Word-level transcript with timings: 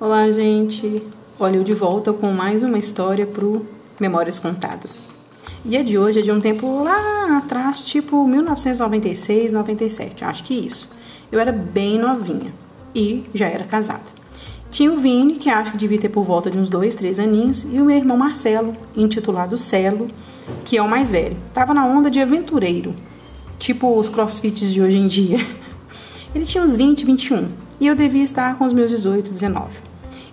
Olá, 0.00 0.30
gente! 0.30 1.02
Olha, 1.40 1.56
eu 1.56 1.64
de 1.64 1.74
volta 1.74 2.12
com 2.12 2.30
mais 2.30 2.62
uma 2.62 2.78
história 2.78 3.26
pro 3.26 3.66
Memórias 3.98 4.38
Contadas. 4.38 4.96
E 5.64 5.76
a 5.76 5.82
de 5.82 5.98
hoje 5.98 6.20
é 6.20 6.22
de 6.22 6.30
um 6.30 6.40
tempo 6.40 6.84
lá 6.84 7.38
atrás, 7.38 7.82
tipo 7.82 8.24
1996, 8.24 9.52
97, 9.52 10.24
acho 10.24 10.44
que 10.44 10.54
isso. 10.54 10.88
Eu 11.32 11.40
era 11.40 11.50
bem 11.50 11.98
novinha 11.98 12.52
e 12.94 13.24
já 13.34 13.48
era 13.48 13.64
casada. 13.64 14.04
Tinha 14.70 14.92
o 14.92 14.98
Vini, 14.98 15.34
que 15.34 15.50
acho 15.50 15.72
que 15.72 15.78
devia 15.78 15.98
ter 15.98 16.10
por 16.10 16.22
volta 16.22 16.48
de 16.48 16.56
uns 16.58 16.70
dois, 16.70 16.94
três 16.94 17.18
aninhos, 17.18 17.64
e 17.64 17.80
o 17.80 17.84
meu 17.84 17.96
irmão 17.96 18.16
Marcelo, 18.16 18.76
intitulado 18.96 19.58
Celo, 19.58 20.06
que 20.64 20.78
é 20.78 20.82
o 20.82 20.88
mais 20.88 21.10
velho. 21.10 21.36
Tava 21.52 21.74
na 21.74 21.84
onda 21.84 22.08
de 22.08 22.20
aventureiro, 22.20 22.94
tipo 23.58 23.98
os 23.98 24.08
crossfits 24.08 24.72
de 24.72 24.80
hoje 24.80 24.96
em 24.96 25.08
dia. 25.08 25.38
Ele 26.32 26.44
tinha 26.44 26.62
uns 26.62 26.76
20, 26.76 27.04
21, 27.04 27.48
e 27.80 27.88
eu 27.88 27.96
devia 27.96 28.22
estar 28.22 28.56
com 28.56 28.64
os 28.64 28.72
meus 28.72 28.90
18, 28.90 29.32
19. 29.32 29.87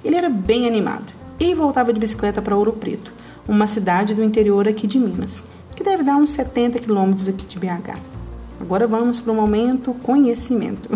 Ele 0.06 0.16
era 0.16 0.30
bem 0.30 0.68
animado 0.68 1.16
e 1.40 1.56
voltava 1.56 1.92
de 1.92 2.00
bicicleta 2.00 2.40
para 2.40 2.56
Ouro 2.56 2.74
Preto, 2.74 3.12
uma 3.48 3.66
cidade 3.66 4.14
do 4.14 4.24
interior 4.24 4.68
aqui 4.68 4.86
de 4.86 5.00
Minas, 5.00 5.44
que 5.76 5.84
deve 5.84 6.04
dar 6.04 6.16
uns 6.16 6.30
70 6.30 6.78
quilômetros 6.78 7.28
aqui 7.28 7.44
de 7.48 7.58
BH. 7.58 7.98
Agora 8.62 8.86
vamos 8.86 9.20
para 9.20 9.34
o 9.34 9.36
momento 9.36 9.96
conhecimento. 10.04 10.90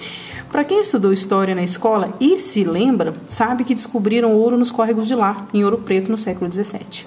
para 0.50 0.64
quem 0.64 0.80
estudou 0.80 1.12
história 1.12 1.54
na 1.54 1.62
escola 1.62 2.16
e 2.18 2.38
se 2.38 2.64
lembra, 2.64 3.12
sabe 3.26 3.64
que 3.64 3.74
descobriram 3.74 4.32
ouro 4.32 4.56
nos 4.56 4.70
córregos 4.70 5.06
de 5.06 5.14
lá, 5.14 5.46
em 5.52 5.62
Ouro 5.62 5.78
Preto, 5.78 6.10
no 6.10 6.16
século 6.16 6.50
XVII. 6.50 7.04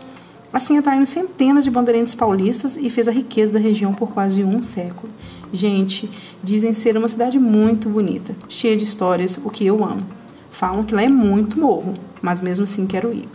Assim 0.53 0.77
atraiu 0.77 1.07
centenas 1.07 1.63
de 1.63 1.71
bandeirantes 1.71 2.13
paulistas 2.13 2.77
e 2.77 2.87
fez 2.91 3.07
a 3.07 3.11
riqueza 3.11 3.51
da 3.51 3.59
região 3.59 3.95
por 3.95 4.11
quase 4.11 4.43
um 4.43 4.61
século. 4.61 5.11
Gente, 5.51 6.07
dizem 6.43 6.71
ser 6.71 6.95
uma 6.95 7.07
cidade 7.07 7.39
muito 7.39 7.89
bonita, 7.89 8.35
cheia 8.47 8.77
de 8.77 8.83
histórias, 8.83 9.39
o 9.43 9.49
que 9.49 9.65
eu 9.65 9.83
amo. 9.83 10.16
Falam 10.57 10.83
que 10.83 10.95
lá 10.95 11.03
é 11.03 11.07
muito 11.07 11.59
morro, 11.59 11.93
mas 12.19 12.41
mesmo 12.41 12.63
assim 12.63 12.87
quero 12.87 13.13
ir. 13.13 13.29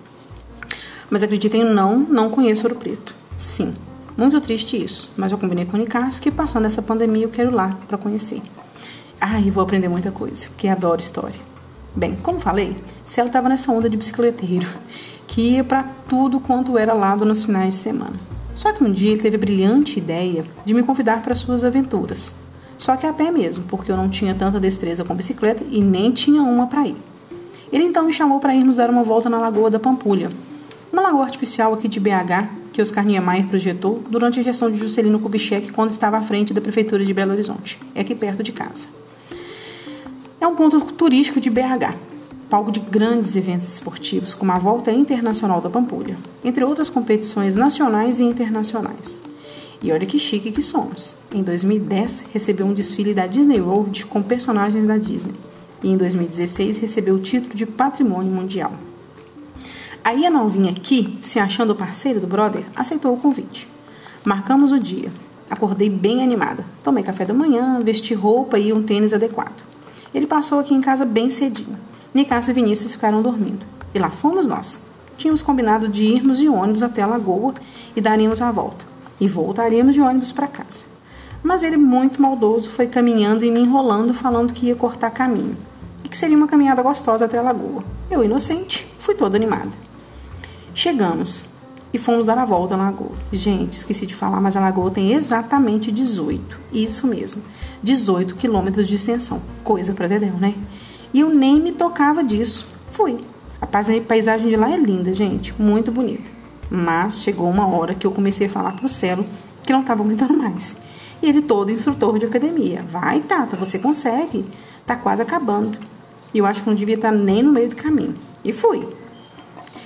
Mas 1.09 1.23
acreditem 1.23 1.63
não, 1.63 1.97
não 1.97 2.29
conheço 2.29 2.67
Ouro 2.67 2.75
Preto. 2.75 3.15
Sim, 3.39 3.77
muito 4.17 4.41
triste 4.41 4.77
isso, 4.77 5.09
mas 5.17 5.31
eu 5.31 5.39
combinei 5.39 5.65
com 5.65 5.77
o 5.77 5.79
Nicasso 5.79 6.21
que 6.21 6.33
passando 6.33 6.67
essa 6.67 6.83
pandemia 6.83 7.23
eu 7.23 7.29
quero 7.29 7.53
ir 7.53 7.55
lá 7.55 7.79
para 7.87 7.97
conhecer. 7.97 8.43
Ai, 9.21 9.53
vou 9.53 9.63
aprender 9.63 9.87
muita 9.87 10.11
coisa, 10.11 10.49
porque 10.49 10.67
adoro 10.67 11.01
história. 11.01 11.39
Bem, 11.95 12.17
como 12.17 12.41
falei, 12.41 12.77
Cielo 13.05 13.29
estava 13.29 13.49
nessa 13.49 13.71
onda 13.71 13.89
de 13.89 13.97
bicicleteiro, 13.97 14.67
que 15.29 15.43
ia 15.43 15.63
para 15.63 15.85
tudo 16.09 16.41
quanto 16.41 16.77
era 16.77 16.93
lado 16.93 17.25
nos 17.25 17.45
finais 17.45 17.75
de 17.75 17.81
semana. 17.83 18.19
Só 18.53 18.73
que 18.73 18.83
um 18.83 18.91
dia 18.91 19.13
ele 19.13 19.23
teve 19.23 19.37
a 19.37 19.39
brilhante 19.39 19.97
ideia 19.97 20.45
de 20.65 20.75
me 20.75 20.83
convidar 20.83 21.23
para 21.23 21.37
suas 21.37 21.63
aventuras. 21.63 22.35
Só 22.77 22.97
que 22.97 23.07
a 23.07 23.13
pé 23.13 23.31
mesmo, 23.31 23.63
porque 23.69 23.93
eu 23.93 23.97
não 23.97 24.09
tinha 24.09 24.35
tanta 24.35 24.59
destreza 24.59 25.05
com 25.05 25.15
bicicleta 25.15 25.63
e 25.71 25.81
nem 25.81 26.11
tinha 26.11 26.43
uma 26.43 26.67
para 26.67 26.89
ir. 26.89 27.12
Ele 27.73 27.85
então 27.85 28.05
me 28.05 28.13
chamou 28.13 28.39
para 28.39 28.55
irmos 28.55 28.77
dar 28.77 28.91
uma 28.91 29.03
volta 29.03 29.31
na 29.31 29.39
Lagoa 29.39 29.71
da 29.71 29.81
Pampulha, 29.81 30.31
uma 30.93 31.01
lagoa 31.01 31.25
artificial 31.25 31.73
aqui 31.73 31.89
de 31.89 31.99
BH 31.99 32.61
que 32.71 32.83
Oscar 32.83 33.05
Niemeyer 33.05 33.47
projetou 33.47 34.03
durante 34.11 34.39
a 34.39 34.43
gestão 34.43 34.71
de 34.71 34.77
Juscelino 34.77 35.19
Kubitschek 35.19 35.73
quando 35.73 35.91
estava 35.91 36.19
à 36.19 36.23
frente 36.23 36.53
da 36.53 36.61
Prefeitura 36.61 37.03
de 37.03 37.15
Belo 37.15 37.33
Horizonte, 37.33 37.79
é 37.95 38.03
aqui 38.03 38.15
perto 38.15 38.43
de 38.43 38.53
casa. 38.53 38.89
É 40.39 40.47
um 40.47 40.55
ponto 40.55 40.81
turístico 40.93 41.41
de 41.41 41.49
BH, 41.49 41.95
palco 42.51 42.71
de 42.71 42.81
grandes 42.81 43.37
eventos 43.37 43.69
esportivos, 43.73 44.35
como 44.35 44.53
a 44.53 44.59
Volta 44.59 44.91
Internacional 44.91 45.61
da 45.61 45.71
Pampulha, 45.71 46.19
entre 46.45 46.65
outras 46.65 46.91
competições 46.91 47.55
nacionais 47.55 48.21
e 48.21 48.25
internacionais. 48.25 49.23
E 49.83 49.91
olha 49.91 50.07
que 50.07 50.19
chique 50.19 50.53
que 50.53 50.63
somos. 50.63 51.17
Em 51.33 51.43
2010, 51.43 52.27
recebeu 52.33 52.67
um 52.67 52.75
desfile 52.75 53.15
da 53.15 53.27
Disney 53.27 53.61
World 53.61 54.07
com 54.07 54.23
personagens 54.23 54.87
da 54.87 54.99
Disney 54.99 55.35
e 55.83 55.91
em 55.91 55.97
2016 55.97 56.79
recebeu 56.79 57.17
o 57.17 57.19
título 57.19 57.55
de 57.55 57.67
Patrimônio 57.67 58.33
Mundial. 58.33 58.73
Aí 60.05 60.27
a 60.27 60.31
novinha 60.31 60.73
aqui, 60.73 61.19
se 61.23 61.39
achando 61.39 61.75
parceira 61.75 62.19
do 62.19 62.27
brother, 62.27 62.65
aceitou 62.75 63.15
o 63.15 63.17
convite. 63.17 63.69
Marcamos 64.25 64.73
o 64.73 64.79
dia. 64.79 65.13
Acordei 65.51 65.89
bem 65.91 66.23
animada. 66.23 66.65
Tomei 66.83 67.05
café 67.05 67.25
da 67.25 67.35
manhã, 67.35 67.81
vesti 67.83 68.15
roupa 68.15 68.59
e 68.59 68.73
um 68.73 68.83
tênis 68.83 69.13
adequado. 69.13 69.63
Ele 70.15 70.27
passou 70.27 70.59
aqui 70.59 70.75
em 70.75 70.81
casa 70.81 71.05
bem 71.05 71.31
cedinho. 71.31 71.79
Nicásio 72.13 72.51
e 72.51 72.55
Vinícius 72.55 72.95
ficaram 72.95 73.23
dormindo. 73.23 73.65
E 73.95 73.99
lá 73.99 74.11
fomos 74.11 74.47
nós. 74.47 74.81
Tínhamos 75.17 75.43
combinado 75.43 75.89
de 75.89 76.05
irmos 76.05 76.39
de 76.39 76.49
ônibus 76.49 76.83
até 76.83 77.03
a 77.03 77.07
lagoa 77.07 77.55
e 77.95 78.01
daríamos 78.01 78.43
a 78.43 78.51
volta. 78.51 78.85
E 79.21 79.29
voltaríamos 79.29 79.95
de 79.95 80.01
ônibus 80.01 80.33
para 80.33 80.49
casa. 80.49 80.85
Mas 81.43 81.63
ele, 81.63 81.77
muito 81.77 82.21
maldoso, 82.21 82.71
foi 82.71 82.87
caminhando 82.87 83.45
e 83.45 83.51
me 83.51 83.61
enrolando, 83.61 84.15
falando 84.15 84.53
que 84.53 84.67
ia 84.67 84.75
cortar 84.75 85.11
caminho 85.11 85.57
que 86.09 86.17
seria 86.17 86.37
uma 86.37 86.47
caminhada 86.47 86.83
gostosa 86.83 87.25
até 87.25 87.39
a 87.39 87.43
lagoa. 87.43 87.85
Eu, 88.11 88.25
inocente, 88.25 88.87
fui 88.99 89.15
toda 89.15 89.37
animada. 89.37 89.71
Chegamos 90.75 91.47
e 91.93 91.99
fomos 91.99 92.25
dar 92.25 92.39
a 92.39 92.45
volta 92.45 92.77
na 92.77 92.85
lagoa. 92.85 93.13
Gente, 93.33 93.75
esqueci 93.75 94.07
de 94.07 94.15
falar, 94.15 94.41
mas 94.41 94.57
a 94.57 94.61
lagoa 94.61 94.91
tem 94.91 95.13
exatamente 95.13 95.93
18. 95.93 96.59
Isso 96.73 97.07
mesmo, 97.07 97.43
18 97.83 98.35
quilômetros 98.37 98.87
de 98.87 98.95
extensão. 98.95 99.43
Coisa 99.63 99.93
para 99.93 100.09
Dedéu, 100.09 100.35
né? 100.35 100.55
E 101.13 101.21
eu 101.21 101.29
nem 101.29 101.61
me 101.61 101.73
tocava 101.73 102.25
disso. 102.25 102.67
Fui. 102.91 103.19
A 103.61 103.67
paisagem 103.67 104.49
de 104.49 104.57
lá 104.57 104.71
é 104.71 104.77
linda, 104.77 105.13
gente, 105.15 105.55
muito 105.61 105.93
bonita. 105.93 106.31
Mas 106.71 107.21
chegou 107.21 107.49
uma 107.49 107.67
hora 107.67 107.95
que 107.95 108.07
eu 108.07 108.11
comecei 108.11 108.47
a 108.47 108.51
falar 108.51 108.73
pro 108.73 108.89
Celo 108.89 109.25
que 109.63 109.73
não 109.73 109.83
estava 109.83 110.03
aguentando 110.03 110.37
mais. 110.37 110.75
E 111.23 111.29
ele 111.29 111.43
todo 111.43 111.71
instrutor 111.71 112.19
de 112.19 112.27
academia. 112.27 112.83
Vai, 112.83 113.21
Tata, 113.21 113.57
você 113.57 113.79
consegue. 113.79 114.45
Tá 114.85 114.97
quase 114.97 115.23
acabando. 115.23 115.79
E 116.33 116.39
eu 116.39 116.47
acho 116.47 116.63
que 116.63 116.69
não 116.69 116.75
devia 116.75 116.95
estar 116.95 117.13
nem 117.13 117.43
no 117.43 117.53
meio 117.53 117.69
do 117.69 117.77
caminho. 117.77 118.15
E 118.45 118.53
fui. 118.53 118.89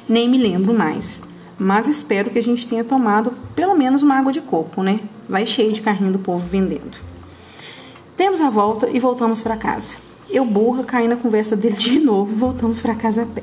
Nem 0.08 0.28
me 0.28 0.38
lembro 0.38 0.72
mais. 0.72 1.22
Mas 1.58 1.88
espero 1.88 2.30
que 2.30 2.38
a 2.38 2.42
gente 2.42 2.66
tenha 2.66 2.84
tomado 2.84 3.32
pelo 3.54 3.76
menos 3.76 4.02
uma 4.02 4.16
água 4.16 4.32
de 4.32 4.40
coco, 4.40 4.82
né? 4.82 5.00
Vai 5.28 5.46
cheio 5.46 5.72
de 5.72 5.80
carrinho 5.80 6.12
do 6.12 6.18
povo 6.18 6.46
vendendo. 6.46 6.98
Demos 8.16 8.40
a 8.40 8.50
volta 8.50 8.88
e 8.88 9.00
voltamos 9.00 9.42
para 9.42 9.56
casa. 9.56 9.96
Eu 10.28 10.44
burra 10.44 10.84
caí 10.84 11.08
na 11.08 11.16
conversa 11.16 11.56
dele 11.56 11.76
de 11.76 11.98
novo 11.98 12.32
e 12.32 12.34
voltamos 12.34 12.80
para 12.80 12.94
casa 12.94 13.22
a 13.22 13.26
pé. 13.26 13.42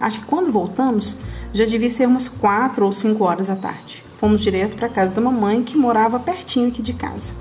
Acho 0.00 0.20
que 0.20 0.26
quando 0.26 0.52
voltamos 0.52 1.16
já 1.52 1.64
devia 1.64 1.90
ser 1.90 2.06
umas 2.06 2.28
quatro 2.28 2.84
ou 2.84 2.92
cinco 2.92 3.24
horas 3.24 3.46
da 3.46 3.56
tarde. 3.56 4.04
Fomos 4.18 4.40
direto 4.40 4.76
para 4.76 4.88
casa 4.88 5.12
da 5.12 5.20
mamãe 5.20 5.62
que 5.62 5.76
morava 5.76 6.18
pertinho 6.18 6.68
aqui 6.68 6.82
de 6.82 6.92
casa. 6.92 7.34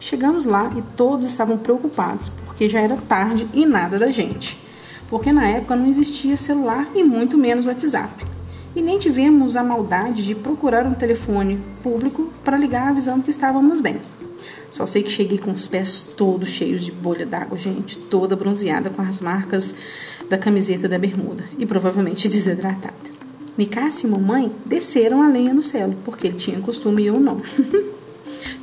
Chegamos 0.00 0.44
lá 0.44 0.72
e 0.76 0.82
todos 0.96 1.26
estavam 1.26 1.56
preocupados, 1.56 2.28
porque 2.52 2.68
já 2.68 2.80
era 2.80 2.96
tarde 2.96 3.46
e 3.54 3.64
nada 3.64 3.98
da 3.98 4.10
gente. 4.10 4.58
Porque 5.08 5.32
na 5.32 5.48
época 5.48 5.74
não 5.74 5.88
existia 5.88 6.36
celular 6.36 6.86
e 6.94 7.02
muito 7.02 7.38
menos 7.38 7.64
WhatsApp. 7.66 8.24
E 8.76 8.82
nem 8.82 8.98
tivemos 8.98 9.56
a 9.56 9.64
maldade 9.64 10.24
de 10.24 10.34
procurar 10.34 10.86
um 10.86 10.92
telefone 10.92 11.58
público 11.82 12.30
para 12.44 12.58
ligar 12.58 12.88
avisando 12.88 13.24
que 13.24 13.30
estávamos 13.30 13.80
bem. 13.80 14.00
Só 14.70 14.86
sei 14.86 15.02
que 15.02 15.10
cheguei 15.10 15.38
com 15.38 15.50
os 15.50 15.66
pés 15.66 16.12
todos 16.16 16.50
cheios 16.50 16.84
de 16.84 16.92
bolha 16.92 17.26
d'água, 17.26 17.58
gente, 17.58 17.98
toda 17.98 18.36
bronzeada 18.36 18.90
com 18.90 19.02
as 19.02 19.20
marcas 19.20 19.74
da 20.28 20.38
camiseta 20.38 20.88
da 20.88 20.98
bermuda 20.98 21.44
e 21.58 21.66
provavelmente 21.66 22.28
desidratada. 22.28 23.12
Nicásio 23.56 24.08
e 24.08 24.10
mamãe 24.10 24.52
desceram 24.64 25.22
a 25.22 25.28
lenha 25.28 25.52
no 25.52 25.62
céu, 25.62 25.94
porque 26.04 26.26
ele 26.26 26.38
tinha 26.38 26.60
costume 26.60 27.02
e 27.02 27.06
eu 27.06 27.18
não. 27.18 27.40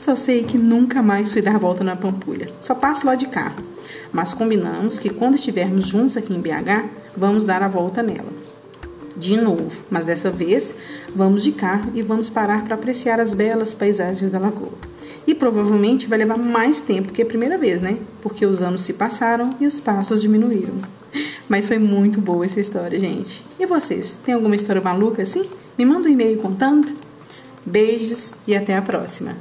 Só 0.09 0.15
sei 0.15 0.43
que 0.43 0.57
nunca 0.57 1.03
mais 1.03 1.31
fui 1.31 1.39
dar 1.39 1.59
volta 1.59 1.83
na 1.83 1.95
Pampulha. 1.95 2.49
Só 2.61 2.73
passo 2.73 3.05
lá 3.05 3.13
de 3.13 3.27
carro. 3.27 3.63
Mas 4.11 4.33
combinamos 4.33 4.97
que 4.97 5.07
quando 5.07 5.35
estivermos 5.35 5.85
juntos 5.85 6.17
aqui 6.17 6.33
em 6.33 6.41
BH, 6.41 6.89
vamos 7.15 7.45
dar 7.45 7.61
a 7.61 7.67
volta 7.67 8.01
nela. 8.01 8.33
De 9.15 9.37
novo, 9.37 9.83
mas 9.87 10.05
dessa 10.05 10.31
vez 10.31 10.73
vamos 11.15 11.43
de 11.43 11.51
carro 11.51 11.91
e 11.93 12.01
vamos 12.01 12.27
parar 12.27 12.63
para 12.63 12.73
apreciar 12.73 13.19
as 13.19 13.35
belas 13.35 13.71
paisagens 13.71 14.31
da 14.31 14.39
lagoa. 14.39 14.73
E 15.27 15.35
provavelmente 15.35 16.07
vai 16.07 16.17
levar 16.17 16.39
mais 16.39 16.81
tempo 16.81 17.09
do 17.09 17.13
que 17.13 17.21
a 17.21 17.25
primeira 17.27 17.55
vez, 17.55 17.79
né? 17.79 17.99
Porque 18.19 18.47
os 18.47 18.63
anos 18.63 18.81
se 18.81 18.93
passaram 18.93 19.51
e 19.59 19.67
os 19.67 19.79
passos 19.79 20.23
diminuíram. 20.23 20.73
Mas 21.47 21.67
foi 21.67 21.77
muito 21.77 22.19
boa 22.19 22.47
essa 22.47 22.59
história, 22.59 22.99
gente. 22.99 23.45
E 23.59 23.65
vocês, 23.67 24.15
tem 24.25 24.33
alguma 24.33 24.55
história 24.55 24.81
maluca 24.81 25.21
assim? 25.21 25.47
Me 25.77 25.85
manda 25.85 26.09
um 26.09 26.11
e-mail 26.11 26.39
contando. 26.39 26.91
Beijos 27.63 28.33
e 28.47 28.55
até 28.55 28.75
a 28.75 28.81
próxima. 28.81 29.35